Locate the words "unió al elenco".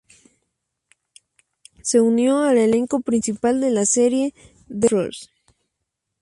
2.01-3.01